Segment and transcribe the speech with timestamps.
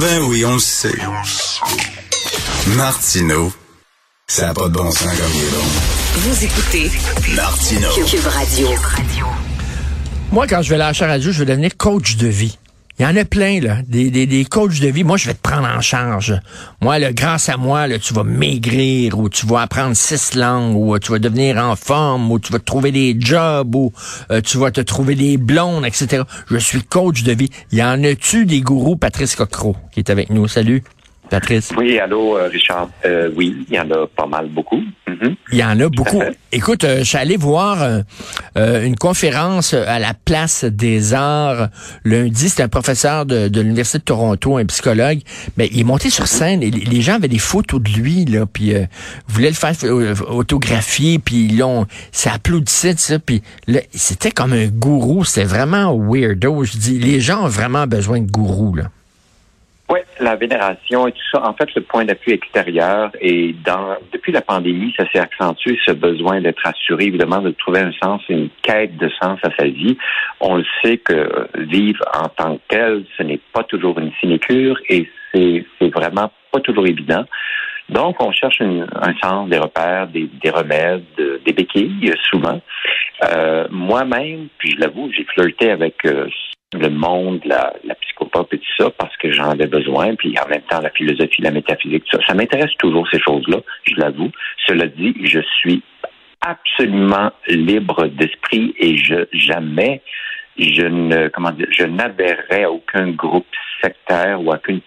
[0.00, 0.94] Ben oui, on le sait.
[2.68, 3.52] Martineau,
[4.26, 5.64] ça n'a pas de bon sens comme il est bon.
[6.14, 6.90] Vous écoutez
[7.34, 7.90] Martineau.
[8.06, 8.68] Cube Radio.
[10.30, 12.58] Moi, quand je vais lâcher la radio, je vais devenir coach de vie.
[13.02, 15.02] Il y en a plein, là, des, des, des coachs de vie.
[15.02, 16.40] Moi, je vais te prendre en charge.
[16.80, 20.76] Moi, là, grâce à moi, là, tu vas maigrir, ou tu vas apprendre six langues,
[20.76, 23.92] ou euh, tu vas devenir en forme, ou tu vas trouver des jobs, ou
[24.30, 26.22] euh, tu vas te trouver des blondes, etc.
[26.48, 27.50] Je suis coach de vie.
[27.72, 28.94] Y en a-tu des gourous?
[28.94, 30.46] Patrice Cocro, qui est avec nous?
[30.46, 30.84] Salut,
[31.32, 31.70] Patrice?
[31.78, 32.90] Oui, allô, euh, Richard.
[33.06, 34.82] Euh, oui, il y en a pas mal, beaucoup.
[35.08, 35.34] Mhm.
[35.50, 36.22] Il y en a beaucoup.
[36.52, 37.82] Écoute, euh, je suis allé voir
[38.56, 41.68] euh, une conférence à la Place des Arts
[42.04, 42.50] lundi.
[42.50, 45.20] C'était un professeur de, de l'Université de Toronto, un psychologue.
[45.56, 48.44] Mais il est monté sur scène et les- gens avaient des photos de lui, là,
[48.46, 48.84] puis euh,
[49.26, 49.72] voulaient le faire
[50.28, 51.86] autographier, puis ils l'ont...
[52.12, 55.24] Ça applaudissait, de ça, puis là, c'était comme un gourou.
[55.24, 56.62] C'était vraiment weirdo.
[56.64, 58.84] Je dis, les gens ont vraiment besoin de gourous, là.
[59.92, 61.46] Oui, la vénération et tout ça.
[61.46, 65.92] En fait, le point d'appui extérieur et dans depuis la pandémie, ça s'est accentué ce
[65.92, 69.98] besoin d'être assuré, évidemment, de trouver un sens, une quête de sens à sa vie.
[70.40, 74.78] On le sait que vivre en tant que tel, ce n'est pas toujours une sinécure
[74.88, 77.24] et c'est vraiment pas toujours évident.
[77.90, 82.62] Donc, on cherche un sens, des repères, des, des remèdes, de- des béquilles, souvent.
[83.24, 86.26] Euh, Moi-même, puis je l'avoue, j'ai flirté avec euh,
[86.72, 87.94] le monde, la, la
[88.52, 91.50] et tout ça, parce que j'en avais besoin, puis en même temps, la philosophie, la
[91.50, 92.26] métaphysique, tout ça.
[92.26, 94.30] Ça m'intéresse toujours, ces choses-là, je l'avoue.
[94.66, 95.82] Cela dit, je suis
[96.40, 100.02] absolument libre d'esprit et je jamais
[100.58, 103.46] je ne comment dire je n'adhérerai à aucun groupe
[103.80, 104.80] sectaire ou à aucune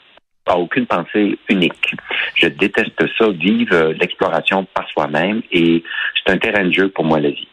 [0.45, 1.95] à aucune pensée unique.
[2.35, 5.83] Je déteste ça, vivre euh, l'exploration par soi-même et
[6.25, 7.47] c'est un terrain de jeu pour moi la vie.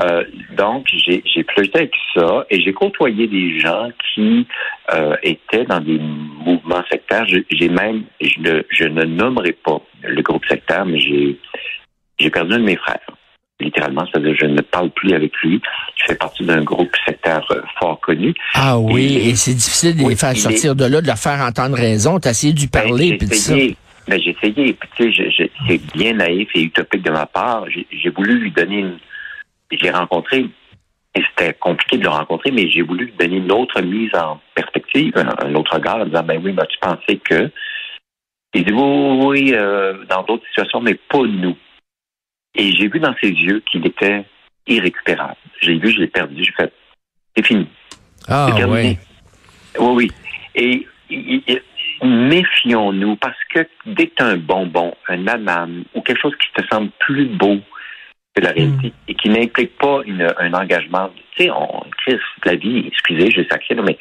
[0.00, 0.24] Euh,
[0.56, 4.46] donc j'ai j'ai flirté avec ça et j'ai côtoyé des gens qui
[4.94, 7.26] euh, étaient dans des mouvements sectaires.
[7.26, 11.36] Je- J'ai même je ne, je ne nommerai pas le groupe sectaire, mais j'ai
[12.18, 13.00] j'ai perdu un de mes frères
[13.60, 15.60] littéralement, c'est-à-dire je ne parle plus avec lui.
[15.96, 18.34] Je fais partie d'un groupe sectaire euh, fort connu.
[18.54, 21.40] Ah oui, Et- et c'est difficile de les faire sortir de là, de leur faire
[21.40, 22.18] entendre raison.
[22.20, 23.56] T'as essayé de lui parler, Ben, puis j'ai ça.
[23.56, 23.76] essayé.
[24.08, 24.72] Ben, j'ai essayé.
[24.74, 27.64] Puis, tu sais, c'est bien naïf et utopique de ma part.
[27.70, 28.98] J'ai j'ai voulu lui donner une.
[29.72, 30.46] Je l'ai rencontré.
[31.18, 34.38] Et c'était compliqué de le rencontrer, mais j'ai voulu lui donner une autre mise en
[34.54, 37.50] perspective, un, autre regard, en disant Ben oui, mais tu pensais que.
[38.54, 41.56] Il dit Oui, oui, oui, euh, dans d'autres situations, mais pas nous.
[42.56, 44.24] Et j'ai vu dans ses yeux qu'il était
[44.66, 45.36] irrécupérable.
[45.60, 46.72] J'ai vu, je l'ai perdu, j'ai fait
[47.36, 47.68] C'est fini.
[48.28, 48.98] Ah C'est terminé.
[49.78, 49.78] oui.
[49.78, 50.12] Oui, oui.
[50.54, 50.86] Et
[52.02, 56.48] méfions-nous parce que dès que tu as un bonbon, un anam ou quelque chose qui
[56.62, 57.58] te semble plus beau
[58.34, 62.54] que la réalité et qui n'implique pas une- un engagement, tu sais, on Chris, la
[62.56, 63.98] vie, excusez, je sacré, là, mais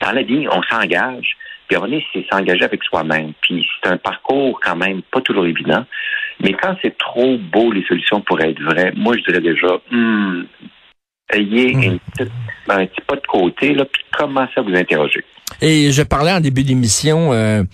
[0.00, 1.36] dans la vie, on s'engage.
[1.70, 3.32] C'est s'engager avec soi-même.
[3.42, 5.84] Puis c'est un parcours quand même pas toujours évident.
[6.40, 10.44] Mais quand c'est trop beau, les solutions pourraient être vraies, moi je dirais déjà, hmm,
[11.32, 11.82] ayez Hmm.
[11.82, 12.32] une petite-
[12.68, 15.24] un petit pas de côté, là, puis commencez à vous interroger.
[15.60, 17.64] Et je parlais en début d'émission euh,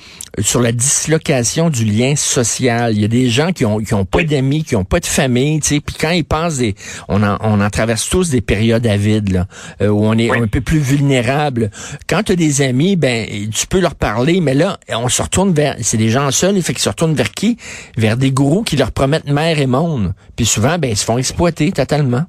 [0.40, 2.94] sur la dislocation du lien social.
[2.94, 5.06] Il y a des gens qui ont qui ont pas d'amis, qui ont pas de
[5.06, 6.74] famille, tu sais, puis quand ils passent des
[7.08, 9.46] on en on en traverse tous des périodes à vide là,
[9.82, 10.38] euh, où on est Oui.
[10.40, 11.70] un peu plus vulnérable.
[12.08, 15.52] Quand tu as des amis, ben tu peux leur parler, mais là on se retourne
[15.52, 17.58] vers c'est des gens seuls, fait qu'ils se retournent vers qui?
[17.98, 20.14] Vers des gourous qui leur promettent mer et monde.
[20.36, 22.24] Puis souvent ben ils se font exploiter totalement.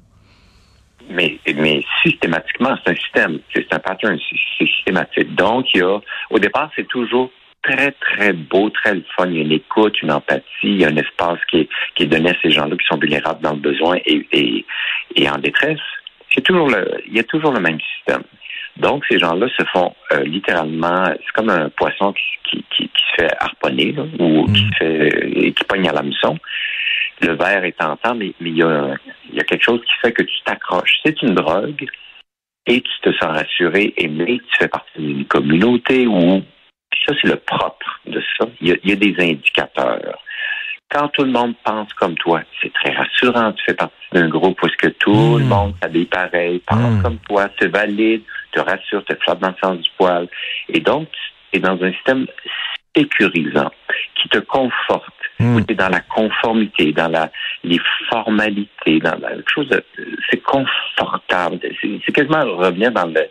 [1.08, 5.34] Mais, mais systématiquement, c'est un système, c'est un pattern, c'est systématique.
[5.34, 6.00] Donc, il y a,
[6.30, 7.30] au départ, c'est toujours
[7.62, 9.26] très, très beau, très le fun.
[9.28, 12.04] Il y a une écoute, une empathie, il y a un espace qui est, qui
[12.04, 14.64] est donné à ces gens-là qui sont vulnérables dans le besoin et, et,
[15.14, 15.80] et en détresse.
[16.34, 18.22] C'est toujours le, il y a toujours le même système.
[18.76, 23.02] Donc, ces gens-là se font euh, littéralement, c'est comme un poisson qui, qui, qui, qui
[23.10, 26.38] se fait harponner là, ou qui se fait, et qui pogne à l'hameçon.
[27.22, 28.94] Le verre est tentant, mais, mais il, y a,
[29.30, 30.96] il y a quelque chose qui fait que tu t'accroches.
[31.04, 31.86] C'est une drogue
[32.66, 36.42] et tu te sens rassuré, aimé, tu fais partie d'une communauté où,
[37.06, 40.18] ça c'est le propre de ça, il y a, il y a des indicateurs.
[40.88, 44.60] Quand tout le monde pense comme toi, c'est très rassurant, tu fais partie d'un groupe
[44.62, 47.02] où est-ce que tout le monde s'habille pareil, pense Mm.
[47.02, 48.22] comme toi, te valide,
[48.52, 50.28] te rassure, te flotte dans le sens du poil.
[50.68, 51.08] Et donc,
[51.50, 52.26] tu es dans un système
[52.96, 53.70] sécurisant
[54.14, 55.60] qui te conforte, Mm.
[55.68, 57.30] es dans la conformité, dans la,
[57.62, 59.84] les formalités, dans la quelque chose de,
[60.30, 61.58] c'est confortable.
[61.80, 63.26] C'est, quasiment revenir dans le,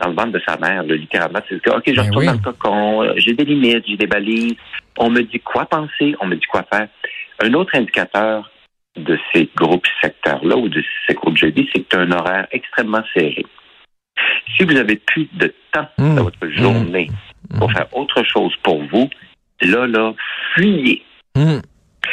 [0.00, 1.40] dans le ventre de sa mère, là, littéralement.
[1.48, 2.26] C'est que, OK, je Ben retourne oui.
[2.26, 4.56] dans le cocon, euh, j'ai des limites, j'ai des balises.
[4.98, 6.88] On me dit quoi penser, on me dit quoi faire.
[7.40, 8.50] Un autre indicateur
[8.96, 12.46] de ces groupes secteurs-là ou de ces groupes jeudi, c'est que tu as un horaire
[12.50, 13.44] extrêmement serré.
[14.56, 16.14] Si vous avez plus de temps Mm.
[16.16, 17.10] dans votre journée
[17.58, 19.08] pour faire autre chose pour vous,
[19.60, 20.14] là, là,
[20.54, 21.02] fuyez.
[21.36, 21.60] Hum.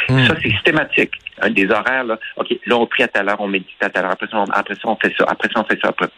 [0.08, 1.12] Ça, c'est systématique.
[1.40, 4.04] Un des horaires, là, OK, là, on prie à telle heure, on médite à telle
[4.04, 6.08] heure, après ça, on, après ça, on fait ça, après ça, on fait ça, après.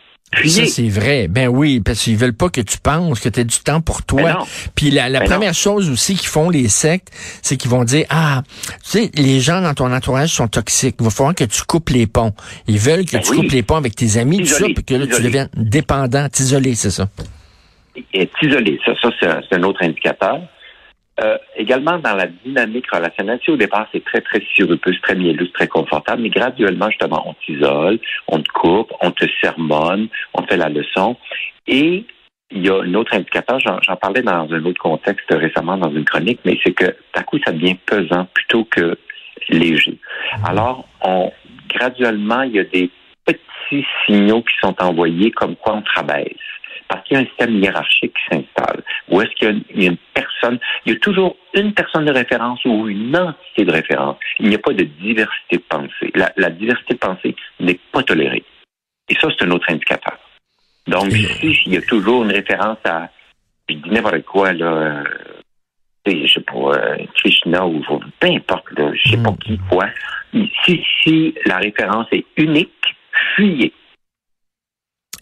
[0.45, 1.29] Ça, c'est vrai.
[1.29, 4.03] Ben oui, parce qu'ils veulent pas que tu penses, que tu aies du temps pour
[4.05, 4.23] toi.
[4.23, 4.39] Ben.
[4.75, 7.13] Puis la, la Ben première chose aussi qu'ils font, les sectes,
[7.43, 10.97] c'est qu'ils vont dire, ah, tu sais, les gens dans ton entourage sont toxiques.
[10.99, 12.33] Il va falloir que tu coupes les ponts.
[12.67, 13.37] Ils veulent que Ben tu oui.
[13.37, 16.75] coupes les ponts avec tes amis, tout ça, puis que là, tu deviennes dépendant, t'isoler,
[16.75, 17.09] c'est ça.
[18.13, 18.81] est isolé.
[18.85, 20.41] Ça, ça c'est un, c'est un autre indicateur.
[21.21, 25.49] Euh, également, dans la dynamique relationnelle, si au départ, c'est très, très sirupeux, très mielleux,
[25.51, 27.99] très confortable, mais graduellement, justement, on t'isole,
[28.29, 31.17] on te coupe, on te sermonne, on te fait la leçon.
[31.67, 32.05] Et
[32.51, 36.05] il y a un autre indicateur, j'en parlais dans un autre contexte récemment dans une
[36.05, 38.99] chronique, mais c'est que, d'un coup, ça devient pesant plutôt que
[39.49, 39.99] léger.
[40.45, 41.33] Alors, on,
[41.69, 42.91] graduellement, il y a des
[43.25, 46.37] petits signaux qui sont envoyés comme quoi on travaille
[46.89, 48.83] parce qu'il y a un système hiérarchique qui s'installe.
[49.09, 49.97] Ou est-ce qu'il y a une
[50.85, 54.17] il y a toujours une personne de référence ou une entité de référence.
[54.39, 56.11] Il n'y a pas de diversité de pensée.
[56.15, 58.45] La, la diversité de pensée n'est pas tolérée.
[59.09, 60.19] Et ça, c'est un autre indicateur.
[60.87, 63.09] Donc, si il y a toujours une référence à,
[63.69, 65.05] je dis n'importe quoi, là, euh,
[66.07, 69.39] je sais pas, euh, Krishna ou ou peu importe, là, je sais pas Mm.
[69.39, 69.87] qui, quoi.
[70.65, 72.97] Si, si la référence est unique,
[73.35, 73.73] fuyez.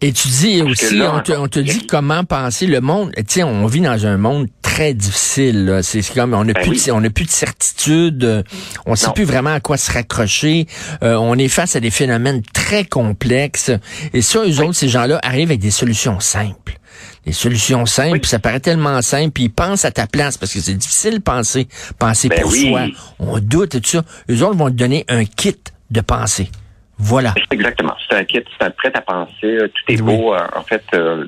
[0.07, 3.11] Et tu dis aussi, là, on te, on te dit comment penser le monde.
[3.27, 5.81] Tu on vit dans un monde très difficile.
[5.83, 6.87] C'est comme on n'a Ben plus, oui.
[6.89, 8.23] de, on n'a plus de certitude.
[8.23, 8.43] euh,
[8.85, 9.13] On sait Non.
[9.15, 10.67] plus vraiment à quoi se raccrocher.
[11.03, 13.71] Euh, on est face à des phénomènes très complexes.
[14.13, 16.79] Et ça, eux autres, ces gens-là arrivent avec des solutions simples.
[17.25, 18.29] Des solutions simples, Oui.
[18.29, 21.19] ça paraît tellement simple, puis ils pensent à ta place, parce que c'est difficile de
[21.23, 21.67] penser,
[21.99, 22.89] penser Ben pour soi.
[23.19, 24.03] On doute et tout ça.
[24.31, 25.57] Eux autres vont te donner un kit
[25.91, 26.51] de pensée.
[26.99, 27.35] Voilà.
[27.51, 27.95] Exactement.
[28.09, 29.33] C'est un kit, c'est prêt à penser.
[29.45, 30.17] euh, Tout est Oui.
[30.17, 30.35] beau.
[30.35, 31.27] euh, En fait, euh,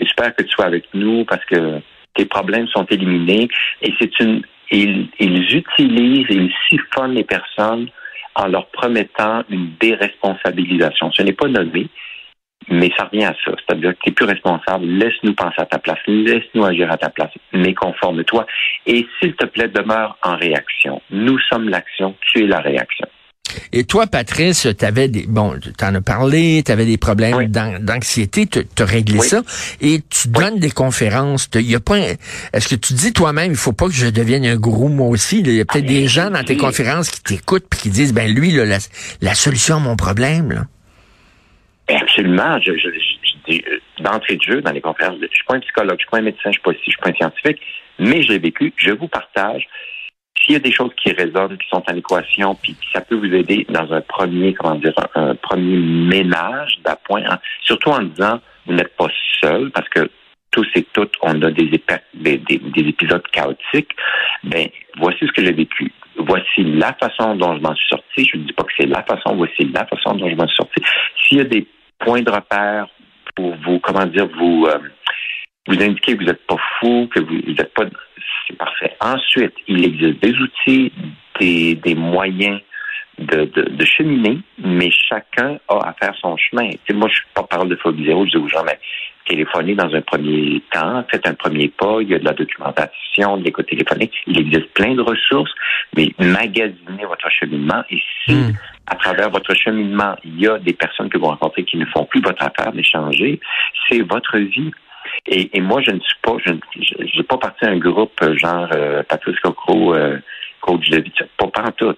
[0.00, 1.80] j'espère que tu sois avec nous parce que
[2.14, 3.48] tes problèmes sont éliminés.
[3.82, 4.42] Et c'est une.
[4.72, 7.88] Ils, ils utilisent, ils siphonnent les personnes
[8.34, 11.12] en leur promettant une déresponsabilisation.
[11.12, 11.86] Ce n'est pas nommé,
[12.68, 13.52] mais ça revient à ça.
[13.56, 14.84] C'est-à-dire que tu n'es plus responsable.
[14.86, 16.00] Laisse-nous penser à ta place.
[16.08, 17.30] Laisse-nous agir à ta place.
[17.52, 18.44] Mais conforme-toi.
[18.86, 21.00] Et s'il te plaît, demeure en réaction.
[21.10, 22.16] Nous sommes l'action.
[22.32, 23.06] Tu es la réaction.
[23.72, 27.48] Et toi, Patrice, t'avais des bon, t'en as parlé, t'avais des problèmes Oui.
[27.48, 29.26] d'an- d'anxiété, tu as réglé Oui.
[29.26, 29.42] ça,
[29.80, 31.48] et tu donnes des conférences.
[31.54, 34.44] Il y a pas, est-ce que tu dis toi-même, il faut pas que je devienne
[34.46, 37.10] un gourou moi aussi Il y a peut-être Ah, des mais gens dans tes conférences
[37.10, 38.78] qui t'écoutent puis qui disent, ben lui, là, la,
[39.20, 40.64] la solution à mon problème, là.
[41.88, 42.58] Ben, Absolument.
[42.60, 43.16] Je, je, je-
[43.48, 46.02] je dis, euh, d'entrée de jeu, dans les conférences, je suis pas un psychologue, je
[46.02, 47.58] suis pas un médecin, je suis pas ici, je suis pas un scientifique,
[47.98, 49.62] mais je l'ai vécu, je vous partage.
[50.46, 53.34] S'il y a des choses qui résonnent, qui sont en équation, puis ça peut vous
[53.34, 58.74] aider dans un premier, comment dire, un, premier ménage d'appoint, hein, surtout en disant, vous
[58.74, 59.08] n'êtes pas
[59.42, 60.08] seul, parce que
[60.52, 61.68] tous et toutes, on a des
[62.76, 63.90] épisodes chaotiques.
[64.44, 65.92] Ben, voici ce que j'ai vécu.
[66.16, 68.28] Voici la façon dont je m'en suis sorti.
[68.32, 70.56] Je ne dis pas que c'est la façon, voici la façon dont je m'en suis
[70.56, 70.82] sorti.
[71.24, 71.66] S'il y a des
[71.98, 72.86] points de repère
[73.34, 74.78] pour vous, comment dire, vous, euh,
[75.66, 77.84] vous indiquer que vous n'êtes pas fou, que vous n'êtes pas.
[78.46, 78.92] C'est parfait.
[79.00, 80.92] Ensuite, il existe des outils,
[81.40, 82.60] des, des moyens
[83.18, 86.70] de, de, de cheminer, mais chacun a à faire son chemin.
[86.92, 88.78] Moi, je suis pas parole de phobie zéro, je dis aux gens, mais
[89.26, 93.38] téléphonez dans un premier temps, faites un premier pas, il y a de la documentation,
[93.38, 95.50] de l'écoute téléphonique, il existe plein de ressources,
[95.96, 98.52] mais magasinez votre cheminement et si Mm.
[98.86, 102.04] à travers votre cheminement, il y a des personnes que vous rencontrez qui ne font
[102.04, 103.40] plus votre affaire, mais changer,
[103.88, 104.70] c'est votre vie.
[105.26, 108.68] Et, et moi, je ne suis pas, je n'ai pas parti d'un groupe euh, genre
[108.74, 110.18] euh, Patrice Cocro, euh,
[110.60, 111.94] coach de vie, pas, pas en tout.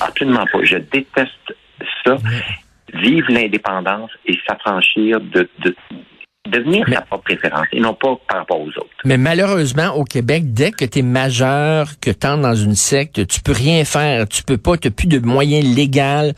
[0.00, 0.58] Absolument pas.
[0.62, 1.54] Je déteste
[2.04, 2.16] ça.
[2.92, 5.74] Vivre l'indépendance et s'affranchir de, de
[6.48, 8.90] devenir Mais- sa propre référence et non pas par rapport aux autres.
[9.04, 13.26] Mais malheureusement, au Québec, dès que tu es majeur, que tu entres dans une secte,
[13.26, 14.28] tu peux rien faire.
[14.28, 16.32] Tu peux pas, tu plus de moyens légaux,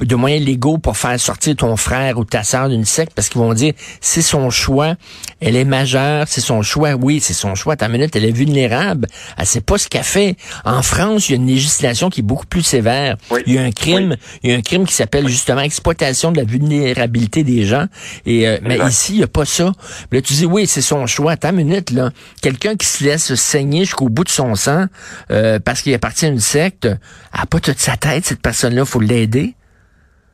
[0.00, 3.40] de moyens légaux pour faire sortir ton frère ou ta sœur d'une secte parce qu'ils
[3.40, 4.94] vont dire c'est son choix,
[5.40, 6.94] elle est majeure, c'est son choix.
[6.94, 7.76] Oui, c'est son choix.
[7.76, 9.06] Ta minute, elle est vulnérable.
[9.36, 10.36] Elle sait pas ce qu'elle fait.
[10.64, 13.16] En France, il y a une législation qui est beaucoup plus sévère.
[13.30, 13.40] Oui.
[13.46, 16.38] Il y a un crime, il y a un crime qui s'appelle justement exploitation de
[16.38, 17.86] la vulnérabilité des gens.
[18.26, 19.72] Et euh, mais ici, il n'y a pas ça.
[20.10, 21.36] Mais là, tu dis oui, c'est son choix.
[21.36, 22.10] Ta minute là,
[22.42, 24.86] quelqu'un qui se laisse saigner jusqu'au bout de son sang
[25.30, 26.98] euh, parce qu'il appartient à une secte, elle
[27.32, 28.84] a pas toute sa tête cette personne-là.
[28.84, 29.54] Faut l'aider.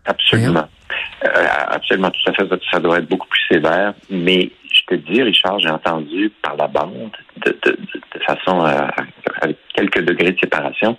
[0.07, 0.69] Absolument.
[1.25, 1.29] Euh,
[1.69, 2.49] absolument, tout à fait.
[2.71, 3.95] Ça, doit être beaucoup plus sévère.
[4.11, 7.11] Mais je te dis, Richard, j'ai entendu par la bande,
[7.45, 8.87] de, de, de, de façon euh,
[9.41, 10.97] avec quelques degrés de séparation,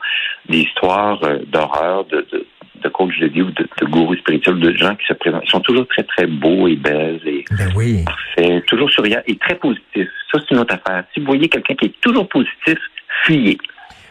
[0.49, 2.45] des histoires euh, d'horreur de, de,
[2.83, 5.43] de coachs de vie ou de, de gourous spirituels, de gens qui se présentent.
[5.45, 8.03] Ils sont toujours très, très beaux et belles et Ben oui.
[8.05, 10.09] parfaits, toujours souriants et très positifs.
[10.31, 11.03] Ça, c'est une autre affaire.
[11.13, 12.77] Si vous voyez quelqu'un qui est toujours positif,
[13.23, 13.57] fuyez.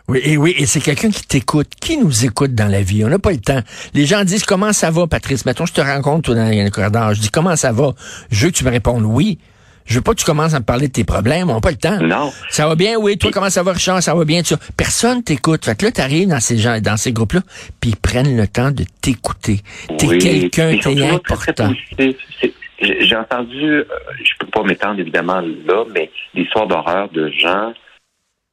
[0.08, 1.68] Oui, et oui, et c'est quelqu'un qui t'écoute.
[1.80, 3.04] Qui nous écoute dans la vie?
[3.04, 3.60] On n'a pas le temps.
[3.92, 5.44] Les gens disent comment ça va, Patrice?
[5.46, 7.12] Mettons, je te rencontre dans le corridor.
[7.14, 7.92] Je dis comment ça va?
[8.30, 9.38] Je veux que tu me répondes oui.
[9.84, 11.48] Je veux pas que tu commences à me parler de tes problèmes.
[11.50, 12.00] On n'a pas le temps.
[12.00, 12.32] Non.
[12.50, 13.18] Ça va bien, oui.
[13.18, 14.02] Toi, comment ça va, Richard?
[14.02, 15.64] Ça va bien, tu Personne t'écoute.
[15.64, 17.40] Fait que là, t'arrives dans ces gens, dans ces groupes-là,
[17.80, 19.60] puis ils prennent le temps de t'écouter.
[19.96, 21.72] T'es Oui, quelqu'un, t'es important.
[21.98, 23.84] j'ai entendu, euh,
[24.22, 27.72] je peux pas m'étendre évidemment là, mais l'histoire d'horreur de gens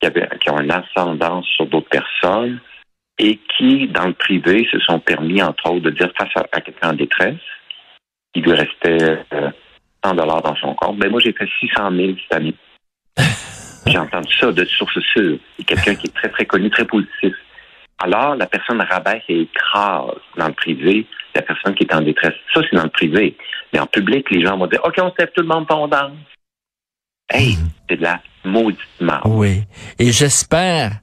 [0.03, 2.59] qui, avaient, qui ont une ascendance sur d'autres personnes
[3.19, 6.61] et qui, dans le privé, se sont permis, entre autres, de dire face à, à
[6.61, 7.39] quelqu'un en détresse,
[8.35, 9.51] il lui restait euh,
[10.03, 10.97] 100 dollars dans son compte.
[10.97, 12.55] Ben moi, j'ai fait 600 000 cette année.
[13.85, 15.37] j'ai entendu ça de source sûre.
[15.59, 17.35] Et Quelqu'un qui est très, très connu, très positif.
[17.99, 21.05] Alors, la personne rabaisse et écrase dans le privé
[21.35, 22.35] la personne qui est en détresse.
[22.53, 23.35] Ça, c'est dans le privé.
[23.71, 25.87] Mais en public, les gens vont dire OK, on se lève tout le monde, on
[25.87, 26.11] danse.
[27.29, 27.57] Hey,
[27.89, 28.79] c'est de la maudite.
[29.25, 29.63] Oui.
[29.99, 30.99] Et j'espère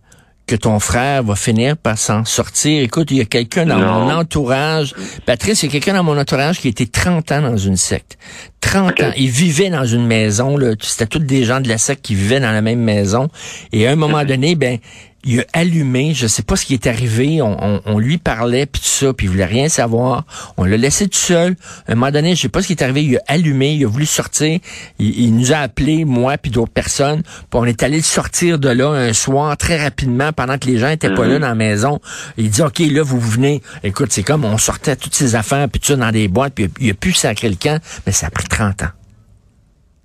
[0.46, 2.82] que ton frère va finir par s'en sortir.
[2.82, 4.00] Écoute, il y a quelqu'un dans Non.
[4.06, 4.94] mon entourage.
[5.24, 8.18] Patrice, il y a quelqu'un dans mon entourage qui était 30 ans dans une secte.
[8.60, 9.00] 30 Ok.
[9.00, 9.12] ans.
[9.16, 10.74] Il vivait dans une maison, là.
[10.80, 13.28] C'était tous des gens de la secte qui vivaient dans la même maison.
[13.72, 14.78] Et à un moment donné, ben,
[15.24, 18.64] il a allumé, je sais pas ce qui est arrivé, on, on- on lui parlait,
[18.66, 20.24] puis tout ça, puis il voulait rien savoir.
[20.56, 21.56] On l'a laissé tout seul.
[21.86, 23.84] À un moment donné, je sais pas ce qui est arrivé, il a allumé, il
[23.84, 24.58] a voulu sortir.
[24.98, 27.22] Il, il nous a appelé, moi puis d'autres personnes.
[27.22, 30.78] Puis on est allé le sortir de là un soir très rapidement pendant que les
[30.78, 31.32] gens étaient pas Mhm.
[31.32, 32.00] là dans la maison.
[32.38, 33.60] Il dit OK, là vous venez.
[33.84, 36.70] Écoute, c'est comme on sortait toutes ces affaires puis tout ça dans des boîtes, puis
[36.80, 38.90] il a pu sacrer le camp, mais ça a pris 30 ans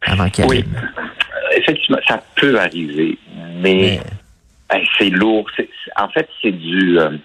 [0.02, 0.66] avant qu'il Oui.
[1.58, 3.18] Effectivement, ça peut arriver,
[3.62, 4.02] mais,
[4.98, 5.50] c'est lourd.
[5.98, 7.00] En fait, c'est du.
[7.00, 7.18] euh,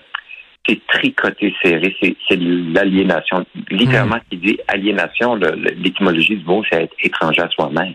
[0.69, 3.45] c'est tricoté serré, c'est l'aliénation.
[3.71, 7.95] Littéralement, qui dit aliénation, l'étymologie du mot, c'est être étranger à soi-même.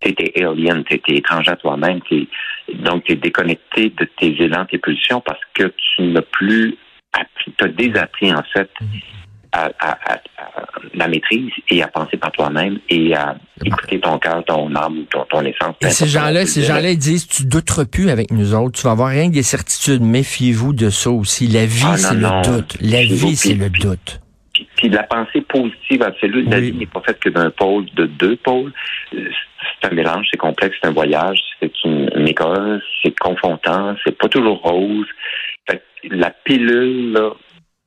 [0.00, 2.28] T'es t'es alien, t'es t'es étranger à toi-même, t'es-
[2.74, 6.76] donc tu es déconnecté de tes élans, tes pulsions parce que tu n'as plus
[7.12, 8.84] appris, tu as désappris en fait à,
[9.52, 10.20] à- à- à
[10.94, 15.24] la maîtrise et à penser par toi-même et à écouter ton cœur, ton âme, ton,
[15.24, 15.74] ton essence.
[15.82, 18.78] Et ces gens-là, ces gens-là, ils disent, tu douteras plus avec nous autres.
[18.78, 20.02] Tu vas avoir rien que des certitudes.
[20.02, 21.46] Méfiez-vous de ça aussi.
[21.48, 22.76] La vie, Ah, c'est le doute.
[22.80, 24.20] La vie, c'est le doute.
[24.76, 26.42] Puis, la pensée positive absolue.
[26.44, 28.72] La vie n'est pas faite que d'un pôle, de deux pôles.
[29.12, 34.16] C'est un mélange, c'est complexe, c'est un voyage, c'est une, une école, c'est confrontant, c'est
[34.18, 35.06] pas toujours rose.
[35.68, 37.30] Fait que la pilule, là,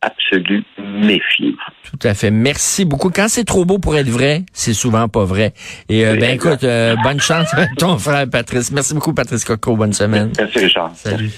[0.01, 1.57] absolue, méfiez-vous.
[1.83, 2.31] Tout à fait.
[2.31, 3.09] Merci beaucoup.
[3.09, 5.53] Quand c'est trop beau pour être vrai, c'est souvent pas vrai.
[5.89, 8.71] Et euh, ben écoute, euh, bonne chance avec ton frère Patrice.
[8.71, 9.75] Merci beaucoup, Patrice Coco.
[9.75, 10.31] Bonne semaine.
[10.37, 10.91] Merci, Richard.
[10.95, 11.31] Salut.